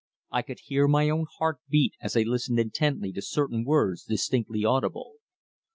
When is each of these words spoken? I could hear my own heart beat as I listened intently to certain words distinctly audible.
I 0.31 0.41
could 0.41 0.61
hear 0.63 0.87
my 0.87 1.11
own 1.11 1.27
heart 1.37 1.59
beat 1.69 1.93
as 2.01 2.17
I 2.17 2.23
listened 2.23 2.57
intently 2.59 3.11
to 3.11 3.21
certain 3.21 3.63
words 3.63 4.03
distinctly 4.03 4.65
audible. 4.65 5.17